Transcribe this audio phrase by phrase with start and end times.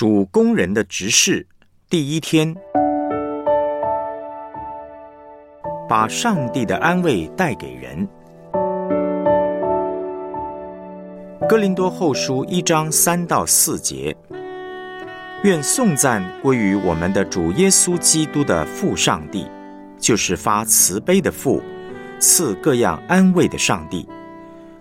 [0.00, 1.46] 主工人的执事
[1.90, 2.56] 第一天，
[5.86, 8.08] 把上帝的安慰带给人。
[11.46, 14.16] 哥林多后书一章三到四节，
[15.42, 19.46] 愿颂赞归于我们的主耶稣基督的父上帝，
[19.98, 21.62] 就是发慈悲的父，
[22.18, 24.08] 赐各样安慰的上帝。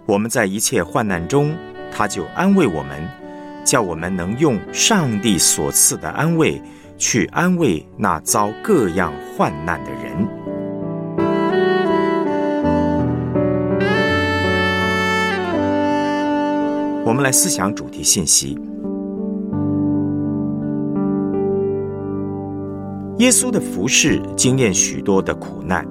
[0.05, 1.53] 我们在一切患难中，
[1.91, 3.18] 他就安慰我们。
[3.65, 6.61] 叫我们能用上帝所赐的安慰，
[6.97, 10.27] 去安慰那遭各样患难的人。
[17.05, 18.55] 我们来思想主题信息：
[23.17, 25.87] 耶稣的服饰经验许多的苦难，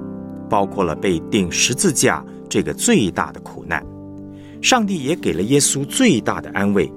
[0.49, 3.85] 包括了被钉十字架这个最大的苦难。
[4.61, 6.91] 上帝也给了耶稣最大的安慰。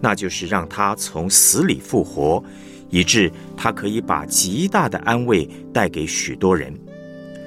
[0.00, 2.42] 那就是让他从死里复活，
[2.90, 6.72] 以致他可以把极大的安慰带给许多人。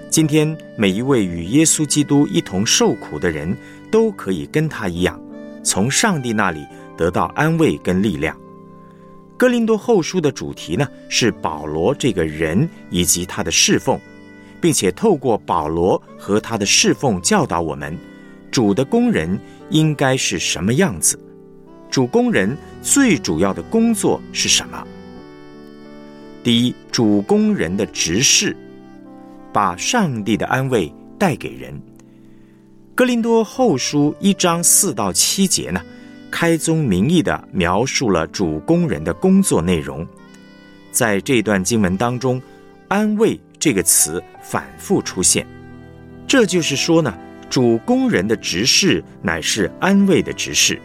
[0.09, 3.55] 今天每一位与耶稣基督一同受苦的人，
[3.89, 5.17] 都可以跟他一样，
[5.63, 6.65] 从上帝那里
[6.97, 8.35] 得到安慰跟力量。
[9.37, 13.99] 哥林多后书的主题呢，是保罗这个人以及他的侍奉，
[14.59, 17.97] 并且透过保罗和他的侍奉教导我们，
[18.51, 21.17] 主的工人应该是什么样子。
[21.91, 24.81] 主工人最主要的工作是什么？
[26.41, 28.55] 第一，主工人的执事，
[29.51, 31.79] 把上帝的安慰带给人。
[32.95, 35.81] 哥林多后书一章四到七节呢，
[36.31, 40.07] 开宗明义的描述了主工人的工作内容。
[40.91, 42.41] 在这段经文当中
[42.87, 45.45] ，“安慰”这个词反复出现，
[46.25, 47.13] 这就是说呢，
[47.49, 50.81] 主工人的执事乃是安慰的执事。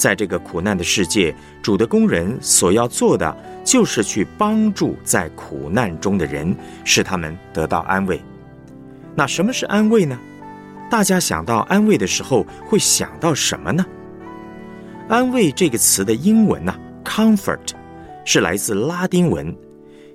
[0.00, 6.56] 在这个苦难的世界，主的工人所要做的，就是去帮助在苦难中的人，
[6.86, 8.18] 使他们得到安慰。
[9.14, 10.18] 那什么是安慰呢？
[10.90, 13.84] 大家想到安慰的时候，会想到什么呢？
[15.06, 16.74] 安慰这个词的英文呢
[17.04, 17.58] ，comfort，
[18.24, 19.54] 是来自拉丁文，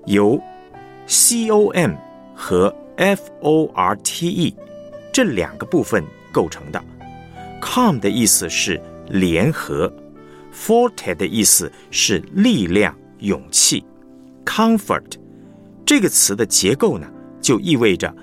[0.08, 0.42] 由
[1.06, 1.92] c o m
[2.34, 4.56] 和 f o r t e
[5.14, 6.84] 这两个部分构成的。
[7.62, 8.82] com 的意思是。
[9.10, 9.92] 联合
[10.54, 13.84] ，forte 的意思是力量、勇气。
[14.46, 15.04] comfort
[15.86, 17.08] 这个词的结构呢，
[17.42, 18.14] 就意味着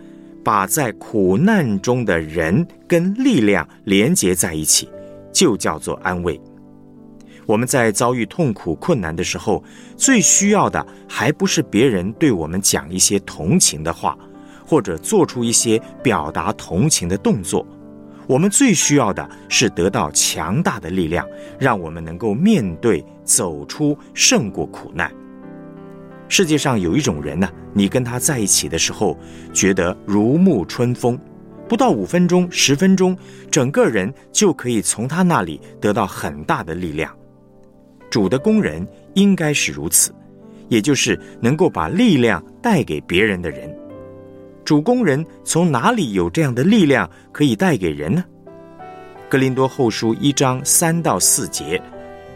[0.45, 4.89] 把在苦难中的人跟力量连接在一起，
[5.33, 6.41] 就叫做安慰。
[7.45, 9.63] 我们在遭遇痛苦困难的时候，
[9.97, 14.17] 最需要的还不是别人对我们讲一些同情的话，
[14.65, 17.67] 或者做出一些表达同情的动作。
[18.33, 21.29] 我们最需要的是得到强大的力量，
[21.59, 25.13] 让我们能够面对、走出、胜过苦难。
[26.31, 29.19] 世界上有一种人呢，你跟他在一起的时候，
[29.53, 31.19] 觉得如沐春风，
[31.69, 33.15] 不到五分钟、十分钟，
[33.51, 37.15] 整个人就可以从他那里得到很大的力量。
[38.09, 40.11] 主的工人应该是如此，
[40.69, 43.71] 也就是能够把力量带给别人的人。
[44.65, 48.25] 主工人从哪里有这样的力量可以带给人呢？
[49.29, 51.81] 格林多后书一章三到四节，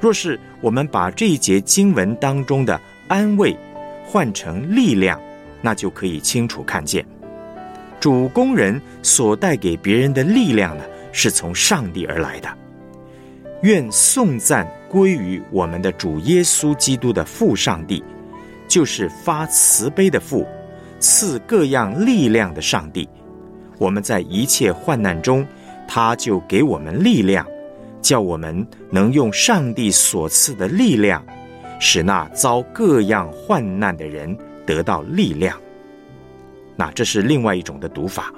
[0.01, 3.57] 若是我们把这一节经文当中的安慰
[4.05, 5.21] 换成力量，
[5.63, 7.07] 那就可以清楚看见，
[8.01, 12.49] 主工人所带给别人的力量呢，是从上帝而来的。
[13.63, 18.03] 愿颂赞归于我们的主耶稣基督的父上帝，
[18.67, 20.47] 就是发慈悲的父。
[21.07, 23.09] 赐各样力量的上帝，
[23.79, 25.47] 我们在一切患难中，
[25.87, 27.47] 他就给我们力量，
[28.03, 31.25] 叫我们能用上帝所赐的力量，
[31.79, 34.37] 使那遭各样患难的人
[34.67, 35.57] 得到力量。
[36.75, 38.35] 那这是另外一种的读法。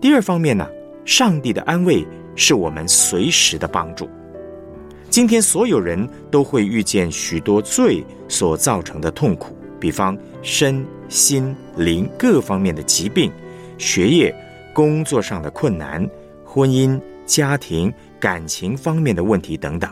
[0.00, 0.68] 第二方面呢，
[1.04, 2.06] 上帝的安慰
[2.36, 4.08] 是我们随时的帮助。
[5.10, 9.56] 今天所有人都会遇见许多罪所造成的痛苦。
[9.78, 13.30] 比方身心灵各方面的疾病、
[13.78, 14.34] 学业、
[14.74, 16.08] 工作上的困难、
[16.44, 19.90] 婚姻、家庭、感情方面的问题等等，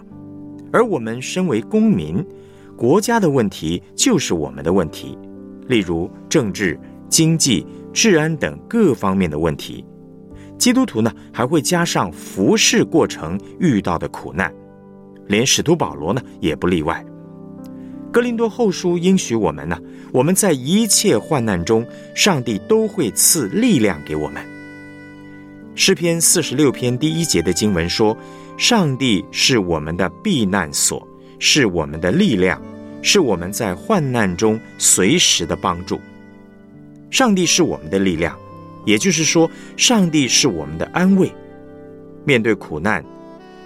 [0.73, 2.25] 而我们身为公民，
[2.77, 5.19] 国家的问题就是我们的问题，
[5.69, 6.79] 例如政治、
[7.09, 9.85] 经济、治安等各方面的问题。
[10.59, 14.53] 基督徒呢，还会加上服侍过程遇到的苦难，
[15.27, 17.05] 连使徒保罗呢也不例外。
[18.15, 19.77] 格林多后书应许我们呢，
[20.13, 21.85] 我们在一切患难中，
[22.15, 24.41] 上帝都会赐力量给我们。
[25.75, 28.17] 诗篇四十六篇第一节的经文说
[28.57, 31.05] ：“上帝是我们的避难所，
[31.41, 32.63] 是我们的力量，
[33.03, 36.01] 是我们在患难中随时的帮助。
[37.11, 38.39] 上帝是我们的力量，
[38.87, 41.29] 也就是说，上帝是我们的安慰。
[42.25, 43.05] 面对苦难，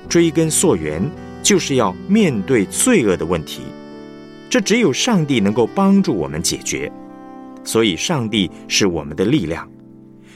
[0.09, 1.03] 追根溯源，
[1.43, 3.61] 就是要面对罪恶的问题。
[4.50, 6.91] 这只有上帝能够帮助我们解决。
[7.65, 9.69] 所以，上帝是我们的力量。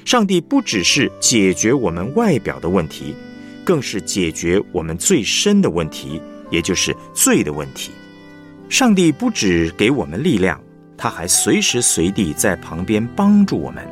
[0.05, 3.15] 上帝不只是解决我们外表的问题，
[3.65, 6.21] 更是解决我们最深的问题，
[6.51, 7.93] 也就是罪的问题。
[8.69, 10.61] 上帝不只给我们力量，
[10.97, 13.87] 他还随时随地在旁边帮助我们。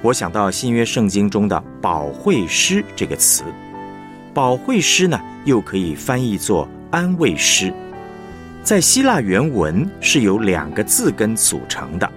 [0.00, 3.42] 我想到新约圣经中的“保惠师”这个词
[4.32, 7.74] ，“保惠师”呢，又可以翻译作“安慰师”。
[8.62, 12.10] 在希腊原文是由两个字根组成的。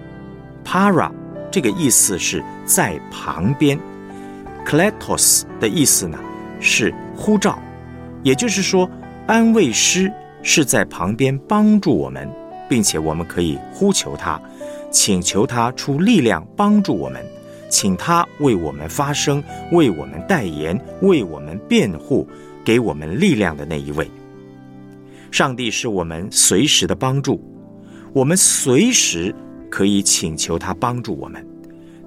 [0.64, 1.10] Para
[1.50, 3.78] 这个意思是在旁边
[4.66, 6.18] ，Kletos 的意思呢
[6.60, 7.58] 是呼召，
[8.22, 8.88] 也就是说，
[9.26, 10.12] 安慰师
[10.42, 12.28] 是在旁边帮助我们，
[12.68, 14.40] 并且我们可以呼求他，
[14.90, 17.24] 请求他出力量帮助我们，
[17.68, 19.42] 请他为我们发声，
[19.72, 22.28] 为我们代言，为我们辩护，
[22.64, 24.10] 给我们力量的那一位。
[25.34, 27.42] 上帝是我们随时的帮助，
[28.12, 29.34] 我们随时。
[29.68, 31.44] 可以请求他帮助我们，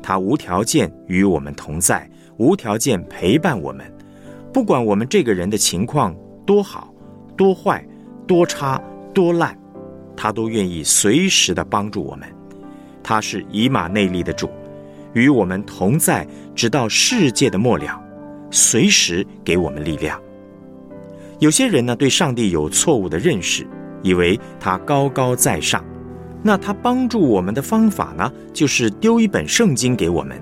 [0.02, 3.86] 他无条件与我们同在，无条件陪伴我们。
[4.54, 6.16] 不管我们这个人的情况
[6.46, 6.94] 多好、
[7.36, 7.86] 多坏、
[8.26, 8.82] 多差、
[9.14, 9.60] 多烂，
[10.16, 12.26] 他都愿意随时的帮助我们。
[13.04, 14.50] 他是以马内利的主，
[15.12, 16.26] 与我们同在，
[16.56, 18.02] 直到世界的末了，
[18.50, 20.18] 随时给我们力量。
[21.40, 23.66] 有些人呢，对上帝有错误的认识，
[24.02, 25.84] 以为他高高在上。
[26.44, 30.42] 那他帮助我们的方法呢，就是丢一本圣经给我们。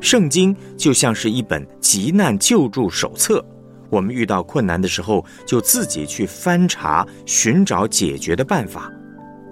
[0.00, 3.44] 圣经就像是一本急难救助手册，
[3.88, 8.92] 我们遇到困难的时候，就自己去翻查，寻找解决的办法。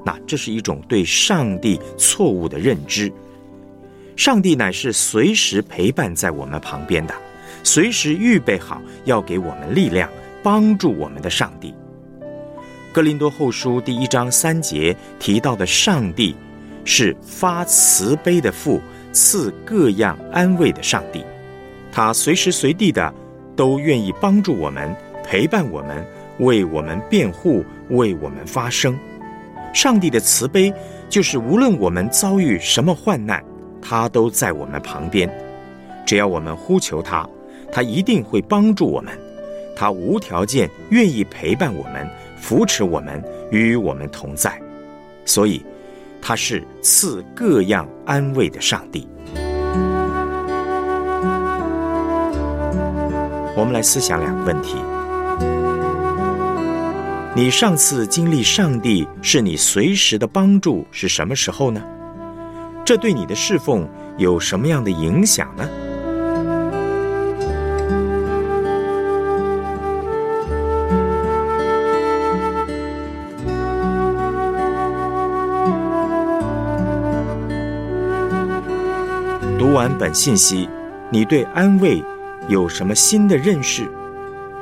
[0.05, 3.11] 那这是一种对上帝错误的认知。
[4.15, 7.15] 上帝乃是随时陪伴在我们旁边的，
[7.65, 10.09] 随时预备好要给我们力量，
[10.45, 11.75] 帮助我们的上帝。
[12.93, 16.37] 哥林多后书第一章三节提到的上帝，
[16.85, 18.79] 是发慈悲的父，
[19.11, 21.25] 赐各样安慰的上帝。
[21.91, 23.13] 他随时随地的
[23.57, 24.95] 都愿意帮助我们，
[25.25, 26.07] 陪伴我们，
[26.41, 28.95] 为我们辩护，为我们发声。
[29.73, 30.73] 上帝的慈悲，
[31.09, 33.43] 就是无论我们遭遇什么患难，
[33.81, 35.27] 他都在我们旁边。
[36.05, 37.27] 只要我们呼求他，
[37.73, 39.19] 他一定会帮助我们。
[39.77, 42.09] 他无条件愿意陪伴我们。
[42.37, 44.61] 扶持我们，与我们同在，
[45.25, 45.65] 所以
[46.21, 49.09] 他是赐各样安慰的上帝。
[53.57, 54.77] 我们来思想两个问题：
[57.35, 61.83] 你上次经历上帝是你随时的帮助是什么时候呢？
[62.85, 63.89] 这对你的侍奉
[64.19, 65.67] 有什么样的影响呢？
[79.75, 80.69] 读完本信息，
[81.11, 82.01] 你对安慰
[82.47, 83.83] 有什么新的认识？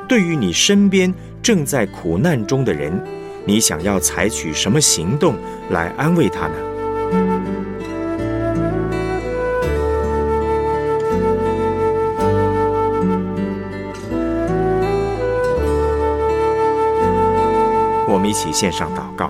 [0.07, 2.99] 对于你身边正在苦难中的人，
[3.45, 5.35] 你想要采取什么行动
[5.69, 6.55] 来安慰他呢？
[18.07, 19.29] 我们一起献上祷告，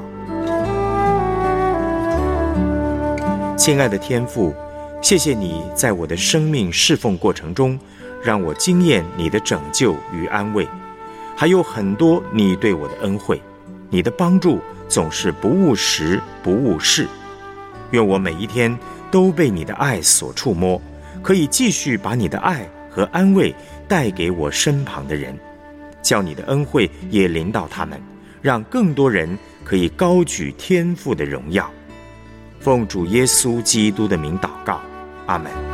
[3.57, 4.55] 亲爱的天父。
[5.03, 7.77] 谢谢你在我的生命侍奉过程中，
[8.23, 10.65] 让我惊艳你的拯救与安慰，
[11.35, 13.41] 还有很多你对我的恩惠，
[13.89, 17.05] 你的帮助总是不误时不误事。
[17.91, 18.75] 愿我每一天
[19.11, 20.81] 都被你的爱所触摸，
[21.21, 23.53] 可以继续把你的爱和安慰
[23.89, 25.37] 带给我身旁的人，
[26.01, 28.01] 叫你的恩惠也临到他们，
[28.41, 31.69] 让更多人可以高举天赋的荣耀。
[32.61, 34.79] 奉主耶稣基督的名祷告。
[35.25, 35.72] 阿门。